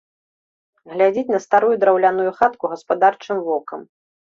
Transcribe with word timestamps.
Глядзіць 0.93 1.33
на 1.35 1.39
старую 1.45 1.69
драўляную 1.85 2.27
хатку 2.41 2.73
гаспадарчым 2.75 3.37
вокам. 3.53 3.89